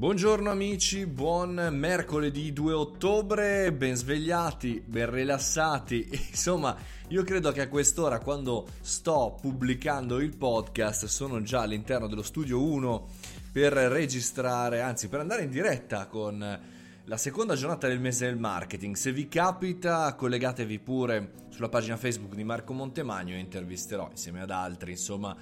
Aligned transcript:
Buongiorno 0.00 0.50
amici, 0.50 1.04
buon 1.04 1.68
mercoledì 1.72 2.54
2 2.54 2.72
ottobre, 2.72 3.70
ben 3.70 3.94
svegliati, 3.94 4.82
ben 4.82 5.10
rilassati. 5.10 6.08
Insomma, 6.32 6.74
io 7.08 7.22
credo 7.22 7.52
che 7.52 7.60
a 7.60 7.68
quest'ora, 7.68 8.18
quando 8.18 8.66
sto 8.80 9.36
pubblicando 9.38 10.18
il 10.20 10.34
podcast, 10.34 11.04
sono 11.04 11.42
già 11.42 11.60
all'interno 11.60 12.06
dello 12.06 12.22
studio 12.22 12.62
1 12.62 13.08
per 13.52 13.74
registrare, 13.74 14.80
anzi 14.80 15.08
per 15.08 15.20
andare 15.20 15.42
in 15.42 15.50
diretta 15.50 16.06
con 16.06 16.60
la 17.04 17.16
seconda 17.18 17.54
giornata 17.54 17.86
del 17.86 18.00
mese 18.00 18.24
del 18.24 18.38
marketing. 18.38 18.96
Se 18.96 19.12
vi 19.12 19.28
capita, 19.28 20.14
collegatevi 20.14 20.78
pure 20.78 21.32
sulla 21.50 21.68
pagina 21.68 21.98
Facebook 21.98 22.34
di 22.34 22.42
Marco 22.42 22.72
Montemagno 22.72 23.34
e 23.34 23.38
intervisterò 23.38 24.08
insieme 24.10 24.40
ad 24.40 24.50
altri, 24.50 24.92
insomma 24.92 25.36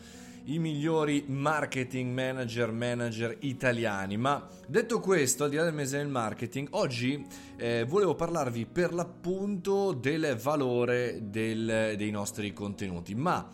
i 0.48 0.58
migliori 0.58 1.24
marketing 1.26 2.12
manager, 2.12 2.72
manager 2.72 3.36
italiani. 3.40 4.16
Ma 4.16 4.46
detto 4.66 5.00
questo, 5.00 5.44
al 5.44 5.50
di 5.50 5.56
là 5.56 5.64
del 5.64 5.74
mese 5.74 5.98
del 5.98 6.08
marketing, 6.08 6.68
oggi 6.70 7.24
eh, 7.56 7.84
volevo 7.86 8.14
parlarvi 8.14 8.66
per 8.66 8.94
l'appunto 8.94 9.92
del 9.92 10.38
valore 10.40 11.18
del, 11.22 11.94
dei 11.96 12.10
nostri 12.10 12.52
contenuti. 12.52 13.14
Ma 13.14 13.46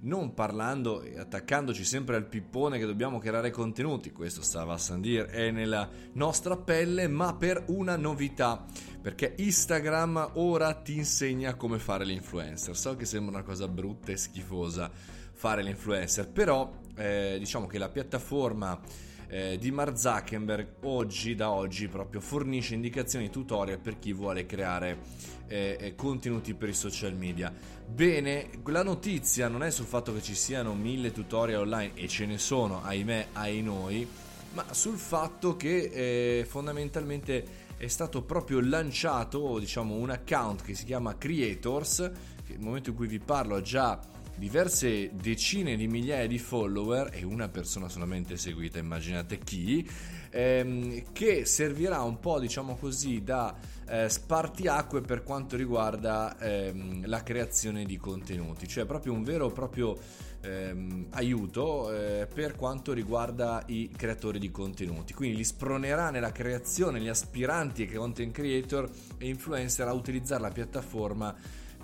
non 0.00 0.32
parlando 0.32 1.02
e 1.02 1.18
attaccandoci 1.18 1.84
sempre 1.84 2.16
al 2.16 2.26
pippone 2.26 2.78
che 2.78 2.86
dobbiamo 2.86 3.18
creare 3.18 3.50
contenuti, 3.50 4.12
questo 4.12 4.42
stava 4.42 4.74
a 4.74 4.78
Sandir, 4.78 5.26
è 5.26 5.50
nella 5.50 5.88
nostra 6.12 6.56
pelle, 6.56 7.08
ma 7.08 7.34
per 7.34 7.64
una 7.66 7.96
novità, 7.96 8.64
perché 9.02 9.34
Instagram 9.36 10.30
ora 10.34 10.72
ti 10.72 10.96
insegna 10.96 11.56
come 11.56 11.78
fare 11.78 12.04
l'influencer. 12.04 12.76
So 12.76 12.96
che 12.96 13.04
sembra 13.04 13.34
una 13.36 13.44
cosa 13.44 13.68
brutta 13.68 14.12
e 14.12 14.16
schifosa 14.16 14.90
fare 15.38 15.62
l'influencer, 15.62 16.28
però 16.28 16.68
eh, 16.96 17.36
diciamo 17.38 17.68
che 17.68 17.78
la 17.78 17.88
piattaforma 17.88 18.80
eh, 19.28 19.56
di 19.56 19.70
Mark 19.70 19.96
Zuckerberg 19.96 20.66
oggi 20.82 21.36
da 21.36 21.50
oggi 21.50 21.86
proprio 21.86 22.20
fornisce 22.20 22.74
indicazioni 22.74 23.30
tutorial 23.30 23.78
per 23.78 24.00
chi 24.00 24.12
vuole 24.12 24.46
creare 24.46 24.98
eh, 25.46 25.76
eh, 25.78 25.94
contenuti 25.94 26.54
per 26.54 26.70
i 26.70 26.74
social 26.74 27.14
media. 27.14 27.54
Bene, 27.86 28.50
la 28.64 28.82
notizia 28.82 29.46
non 29.46 29.62
è 29.62 29.70
sul 29.70 29.86
fatto 29.86 30.12
che 30.12 30.22
ci 30.22 30.34
siano 30.34 30.74
mille 30.74 31.12
tutorial 31.12 31.60
online 31.60 31.92
e 31.94 32.08
ce 32.08 32.26
ne 32.26 32.36
sono, 32.36 32.82
ahimè, 32.82 33.28
ai 33.34 33.62
noi, 33.62 34.08
ma 34.54 34.64
sul 34.72 34.96
fatto 34.96 35.56
che 35.56 36.40
eh, 36.40 36.44
fondamentalmente 36.46 37.66
è 37.76 37.86
stato 37.86 38.22
proprio 38.22 38.60
lanciato 38.60 39.60
diciamo 39.60 39.94
un 39.94 40.10
account 40.10 40.62
che 40.62 40.74
si 40.74 40.84
chiama 40.84 41.16
Creators 41.16 42.10
che 42.44 42.54
nel 42.54 42.64
momento 42.64 42.90
in 42.90 42.96
cui 42.96 43.06
vi 43.06 43.20
parlo 43.20 43.54
ha 43.54 43.60
già 43.60 44.00
diverse 44.38 45.10
decine 45.14 45.76
di 45.76 45.88
migliaia 45.88 46.26
di 46.26 46.38
follower 46.38 47.10
e 47.12 47.24
una 47.24 47.48
persona 47.48 47.88
solamente 47.88 48.36
seguita, 48.36 48.78
immaginate 48.78 49.38
chi, 49.38 49.86
ehm, 50.30 51.12
che 51.12 51.44
servirà 51.44 52.02
un 52.02 52.20
po' 52.20 52.38
diciamo 52.38 52.76
così 52.76 53.22
da 53.22 53.54
eh, 53.88 54.08
spartiacque 54.08 55.00
per 55.00 55.24
quanto 55.24 55.56
riguarda 55.56 56.38
ehm, 56.38 57.06
la 57.06 57.22
creazione 57.22 57.84
di 57.84 57.96
contenuti, 57.96 58.68
cioè 58.68 58.84
proprio 58.84 59.12
un 59.12 59.24
vero 59.24 59.48
e 59.48 59.52
proprio 59.52 59.98
ehm, 60.40 61.06
aiuto 61.10 61.92
eh, 61.92 62.28
per 62.32 62.54
quanto 62.54 62.92
riguarda 62.92 63.62
i 63.66 63.90
creatori 63.94 64.38
di 64.38 64.50
contenuti, 64.50 65.14
quindi 65.14 65.36
li 65.36 65.44
spronerà 65.44 66.10
nella 66.10 66.32
creazione 66.32 67.00
gli 67.00 67.08
aspiranti 67.08 67.84
e 67.84 67.92
content 67.92 68.32
creator 68.32 68.88
e 69.18 69.28
influencer 69.28 69.88
a 69.88 69.92
utilizzare 69.92 70.42
la 70.42 70.50
piattaforma 70.50 71.34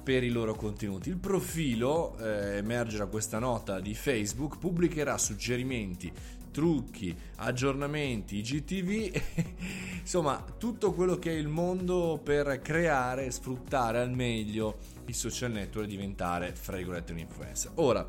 per 0.04 0.22
i 0.22 0.28
loro 0.28 0.54
contenuti. 0.54 1.08
Il 1.08 1.16
profilo, 1.16 2.16
eh, 2.18 2.58
emerge 2.58 2.98
da 2.98 3.06
questa 3.06 3.38
nota 3.38 3.80
di 3.80 3.94
Facebook, 3.94 4.58
pubblicherà 4.58 5.16
suggerimenti, 5.16 6.12
trucchi, 6.52 7.16
aggiornamenti, 7.36 8.36
IGTV, 8.36 9.22
insomma 10.00 10.44
tutto 10.56 10.92
quello 10.92 11.18
che 11.18 11.30
è 11.30 11.34
il 11.34 11.48
mondo 11.48 12.20
per 12.22 12.60
creare 12.60 13.24
e 13.24 13.30
sfruttare 13.32 13.98
al 13.98 14.12
meglio 14.12 14.76
i 15.06 15.12
social 15.12 15.50
network 15.50 15.86
e 15.86 15.90
diventare, 15.90 16.54
fra 16.54 16.76
virgolette, 16.76 17.12
un 17.12 17.18
influencer. 17.18 17.72
Ora, 17.76 18.08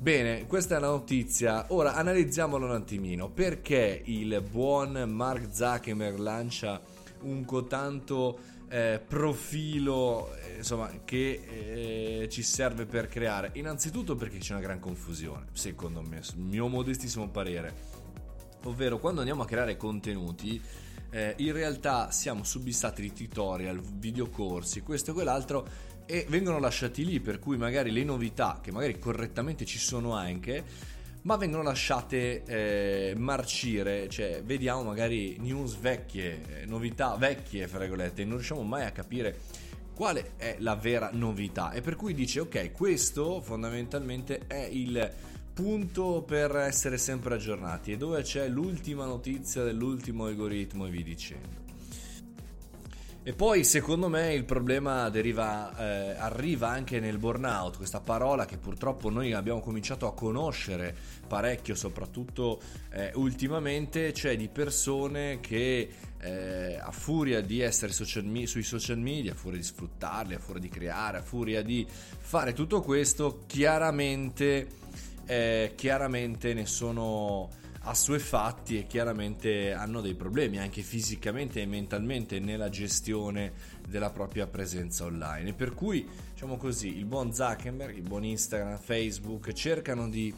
Bene, 0.00 0.46
questa 0.46 0.76
è 0.76 0.78
la 0.78 0.90
notizia. 0.90 1.66
Ora 1.70 1.94
analizziamolo 1.94 2.66
un 2.66 2.70
attimino. 2.70 3.30
Perché 3.30 4.00
il 4.04 4.44
buon 4.48 4.92
Mark 5.10 5.48
Zuckerberg 5.50 6.18
lancia 6.18 6.80
un 7.22 7.44
cotanto 7.44 8.38
eh, 8.68 9.00
profilo 9.06 10.34
eh, 10.36 10.56
insomma, 10.58 10.90
che 11.04 12.20
eh, 12.22 12.28
ci 12.28 12.42
serve 12.42 12.86
per 12.86 13.08
creare? 13.08 13.50
Innanzitutto 13.54 14.14
perché 14.14 14.38
c'è 14.38 14.52
una 14.52 14.62
gran 14.62 14.80
confusione, 14.80 15.46
secondo 15.52 16.02
me, 16.02 16.20
mio 16.36 16.68
modestissimo 16.68 17.28
parere. 17.28 17.96
Ovvero, 18.64 18.98
quando 18.98 19.20
andiamo 19.20 19.42
a 19.42 19.46
creare 19.46 19.76
contenuti, 19.76 20.60
eh, 21.10 21.34
in 21.38 21.52
realtà 21.52 22.10
siamo 22.10 22.44
subissati 22.44 23.02
di 23.02 23.12
tutorial, 23.12 23.80
videocorsi, 23.80 24.82
questo 24.82 25.10
e 25.10 25.14
quell'altro 25.14 25.66
e 26.04 26.26
vengono 26.28 26.58
lasciati 26.58 27.04
lì, 27.04 27.20
per 27.20 27.38
cui 27.38 27.56
magari 27.56 27.90
le 27.90 28.04
novità, 28.04 28.60
che 28.62 28.72
magari 28.72 28.98
correttamente 28.98 29.64
ci 29.64 29.78
sono 29.78 30.14
anche, 30.14 30.64
ma 31.22 31.36
vengono 31.36 31.62
lasciate 31.62 32.42
eh, 32.44 33.14
marcire, 33.16 34.08
cioè 34.08 34.42
vediamo 34.44 34.82
magari 34.82 35.36
news 35.38 35.76
vecchie, 35.76 36.62
eh, 36.62 36.66
novità 36.66 37.16
vecchie, 37.16 37.66
fra 37.66 37.80
virgolette, 37.80 38.24
non 38.24 38.36
riusciamo 38.36 38.62
mai 38.62 38.84
a 38.84 38.92
capire 38.92 39.40
quale 39.94 40.32
è 40.36 40.56
la 40.60 40.76
vera 40.76 41.10
novità. 41.12 41.72
E 41.72 41.80
per 41.80 41.96
cui 41.96 42.14
dice 42.14 42.40
ok 42.40 42.72
questo 42.72 43.40
fondamentalmente 43.40 44.46
è 44.46 44.68
il 44.70 45.12
punto 45.52 46.22
per 46.24 46.54
essere 46.54 46.98
sempre 46.98 47.34
aggiornati 47.34 47.90
e 47.90 47.96
dove 47.96 48.22
c'è 48.22 48.46
l'ultima 48.46 49.04
notizia 49.06 49.64
dell'ultimo 49.64 50.26
algoritmo 50.26 50.86
e 50.86 50.90
vi 50.90 51.02
dicendo 51.02 51.66
e 53.28 53.34
poi 53.34 53.62
secondo 53.62 54.08
me 54.08 54.32
il 54.32 54.46
problema 54.46 55.10
deriva, 55.10 55.76
eh, 55.76 56.16
arriva 56.16 56.68
anche 56.68 56.98
nel 56.98 57.18
burnout, 57.18 57.76
questa 57.76 58.00
parola 58.00 58.46
che 58.46 58.56
purtroppo 58.56 59.10
noi 59.10 59.34
abbiamo 59.34 59.60
cominciato 59.60 60.06
a 60.06 60.14
conoscere 60.14 60.96
parecchio, 61.26 61.74
soprattutto 61.74 62.58
eh, 62.90 63.10
ultimamente, 63.16 64.14
cioè 64.14 64.34
di 64.34 64.48
persone 64.48 65.40
che 65.40 65.90
eh, 66.18 66.78
a 66.80 66.90
furia 66.90 67.42
di 67.42 67.60
essere 67.60 67.92
social 67.92 68.24
me- 68.24 68.46
sui 68.46 68.62
social 68.62 68.96
media, 68.96 69.32
a 69.32 69.36
furia 69.36 69.58
di 69.58 69.64
sfruttarli, 69.64 70.32
a 70.32 70.38
furia 70.38 70.62
di 70.62 70.70
creare, 70.70 71.18
a 71.18 71.22
furia 71.22 71.60
di 71.60 71.86
fare 71.86 72.54
tutto 72.54 72.80
questo, 72.80 73.42
chiaramente, 73.46 74.68
eh, 75.26 75.72
chiaramente 75.76 76.54
ne 76.54 76.64
sono 76.64 77.50
assuefatti 77.88 78.78
e 78.78 78.86
chiaramente 78.86 79.72
hanno 79.72 80.00
dei 80.00 80.14
problemi 80.14 80.58
anche 80.58 80.82
fisicamente 80.82 81.62
e 81.62 81.66
mentalmente 81.66 82.38
nella 82.38 82.68
gestione 82.68 83.52
della 83.88 84.10
propria 84.10 84.46
presenza 84.46 85.04
online. 85.04 85.54
Per 85.54 85.72
cui, 85.72 86.06
diciamo 86.32 86.56
così, 86.58 86.98
il 86.98 87.06
buon 87.06 87.32
Zuckerberg, 87.32 87.96
il 87.96 88.02
buon 88.02 88.24
Instagram, 88.24 88.78
Facebook 88.78 89.52
cercano 89.52 90.08
di 90.08 90.32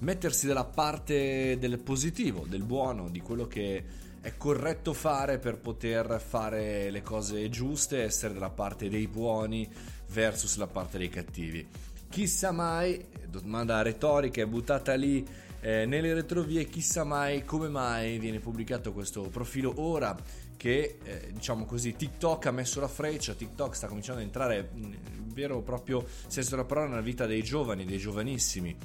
mettersi 0.00 0.46
dalla 0.46 0.64
parte 0.64 1.56
del 1.58 1.78
positivo, 1.78 2.44
del 2.46 2.64
buono, 2.64 3.08
di 3.08 3.20
quello 3.20 3.46
che 3.46 3.84
è 4.20 4.36
corretto 4.36 4.92
fare 4.92 5.38
per 5.38 5.58
poter 5.58 6.20
fare 6.20 6.90
le 6.90 7.00
cose 7.00 7.48
giuste, 7.48 8.02
essere 8.02 8.34
dalla 8.34 8.50
parte 8.50 8.90
dei 8.90 9.06
buoni 9.06 9.66
versus 10.12 10.56
la 10.56 10.66
parte 10.66 10.98
dei 10.98 11.08
cattivi. 11.08 11.66
Chissà 12.08 12.50
mai, 12.50 13.04
domanda 13.28 13.82
retorica 13.82 14.42
è 14.42 14.46
buttata 14.46 14.94
lì 14.94 15.26
eh, 15.60 15.86
nelle 15.86 16.14
retrovie, 16.14 16.64
chissà 16.64 17.04
mai 17.04 17.44
come 17.44 17.68
mai 17.68 18.18
viene 18.18 18.40
pubblicato 18.40 18.92
questo 18.92 19.22
profilo 19.22 19.74
ora 19.76 20.16
che 20.56 20.98
eh, 21.02 21.30
diciamo 21.32 21.64
così 21.64 21.96
TikTok 21.96 22.46
ha 22.46 22.50
messo 22.50 22.80
la 22.80 22.88
freccia, 22.88 23.34
TikTok 23.34 23.74
sta 23.74 23.86
cominciando 23.86 24.20
ad 24.20 24.26
entrare 24.26 24.70
in 24.74 24.96
vero 25.32 25.62
proprio 25.62 26.04
senso 26.26 26.50
della 26.50 26.64
parola 26.64 26.88
nella 26.88 27.00
vita 27.00 27.26
dei 27.26 27.42
giovani, 27.42 27.84
dei 27.84 27.98
giovanissimi. 27.98 28.76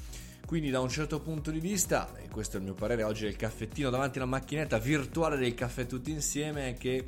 Quindi 0.45 0.69
da 0.69 0.79
un 0.79 0.89
certo 0.89 1.19
punto 1.19 1.49
di 1.49 1.59
vista, 1.59 2.15
e 2.17 2.29
questo 2.29 2.57
è 2.57 2.59
il 2.59 2.65
mio 2.65 2.75
parere 2.75 3.03
oggi 3.03 3.23
del 3.23 3.35
caffettino 3.35 3.89
davanti 3.89 4.19
alla 4.19 4.27
macchinetta 4.27 4.77
virtuale 4.77 5.37
del 5.37 5.55
caffè 5.55 5.87
tutti 5.87 6.11
insieme, 6.11 6.69
è 6.69 6.73
che 6.75 7.05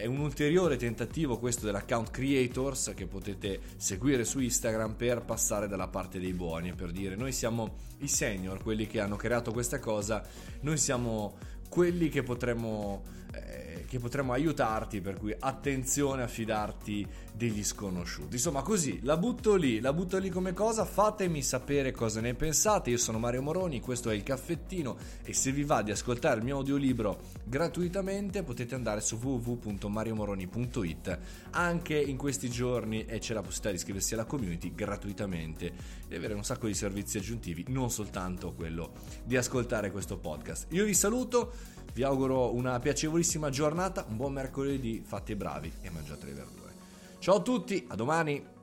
è 0.00 0.06
un 0.06 0.18
ulteriore 0.20 0.76
tentativo 0.76 1.38
questo 1.38 1.66
dell'account 1.66 2.10
creators 2.10 2.92
che 2.94 3.06
potete 3.06 3.60
seguire 3.76 4.24
su 4.24 4.38
Instagram 4.38 4.94
per 4.94 5.22
passare 5.22 5.66
dalla 5.66 5.88
parte 5.88 6.20
dei 6.20 6.32
buoni, 6.32 6.72
per 6.72 6.92
dire 6.92 7.16
noi 7.16 7.32
siamo 7.32 7.74
i 7.98 8.08
senior, 8.08 8.62
quelli 8.62 8.86
che 8.86 9.00
hanno 9.00 9.16
creato 9.16 9.52
questa 9.52 9.80
cosa, 9.80 10.24
noi 10.60 10.76
siamo 10.76 11.36
quelli 11.68 12.08
che 12.08 12.22
potremmo, 12.22 13.02
eh, 13.32 13.84
che 13.86 13.98
potremmo 13.98 14.32
aiutarti, 14.32 15.00
per 15.00 15.16
cui 15.16 15.34
attenzione 15.38 16.22
a 16.22 16.28
fidarti 16.28 17.06
degli 17.32 17.64
sconosciuti. 17.64 18.34
Insomma, 18.34 18.62
così 18.62 19.00
la 19.02 19.16
butto 19.16 19.54
lì, 19.54 19.80
la 19.80 19.92
butto 19.92 20.18
lì 20.18 20.28
come 20.28 20.52
cosa, 20.52 20.84
fatemi 20.84 21.42
sapere 21.42 21.92
cosa 21.92 22.20
ne 22.20 22.34
pensate. 22.34 22.90
Io 22.90 22.98
sono 22.98 23.18
Mario 23.18 23.42
Moroni, 23.42 23.80
questo 23.80 24.10
è 24.10 24.14
il 24.14 24.24
caffettino 24.24 24.96
e 25.22 25.32
se 25.32 25.52
vi 25.52 25.62
va 25.62 25.82
di 25.82 25.90
ascoltare 25.90 26.38
il 26.38 26.44
mio 26.44 26.56
audiolibro 26.56 27.20
gratuitamente 27.44 28.42
potete 28.42 28.74
andare 28.74 29.00
su 29.00 29.16
www.mariomoroni.it. 29.16 31.18
Anche 31.50 31.98
in 31.98 32.16
questi 32.16 32.50
giorni 32.50 33.04
e 33.06 33.20
c'è 33.20 33.34
la 33.34 33.40
possibilità 33.40 33.70
di 33.70 33.76
iscriversi 33.76 34.14
alla 34.14 34.24
community 34.24 34.74
gratuitamente 34.74 35.72
e 36.08 36.16
avere 36.16 36.34
un 36.34 36.44
sacco 36.44 36.66
di 36.66 36.74
servizi 36.74 37.18
aggiuntivi, 37.18 37.64
non 37.68 37.90
soltanto 37.90 38.52
quello 38.52 38.92
di 39.24 39.36
ascoltare 39.36 39.90
questo 39.90 40.18
podcast. 40.18 40.66
Io 40.70 40.84
vi 40.84 40.94
saluto 40.94 41.76
Vi 41.92 42.02
auguro 42.02 42.54
una 42.54 42.78
piacevolissima 42.78 43.50
giornata, 43.50 44.04
un 44.08 44.16
buon 44.16 44.32
mercoledì, 44.32 45.02
fate 45.04 45.32
i 45.32 45.36
bravi 45.36 45.72
e 45.80 45.90
mangiate 45.90 46.26
le 46.26 46.32
verdure. 46.32 46.72
Ciao 47.18 47.36
a 47.36 47.40
tutti, 47.40 47.84
a 47.88 47.94
domani! 47.94 48.56